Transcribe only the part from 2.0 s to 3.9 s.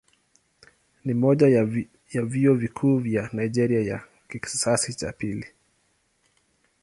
ya vyuo vikuu vya Nigeria